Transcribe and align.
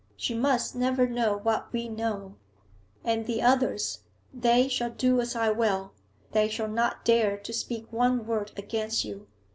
She 0.17 0.33
must 0.33 0.75
never 0.75 1.05
know 1.07 1.37
what 1.43 1.71
we 1.71 1.87
know, 1.87 2.33
And 3.03 3.27
the 3.27 3.43
others 3.43 3.99
they 4.33 4.67
shall 4.67 4.89
do 4.89 5.21
as 5.21 5.35
I 5.35 5.51
will; 5.51 5.93
they 6.31 6.49
shall 6.49 6.67
not 6.69 7.05
dare 7.05 7.37
to 7.37 7.53
speak 7.53 7.85
one 7.93 8.25
word 8.25 8.51
against 8.57 9.05
you. 9.05 9.27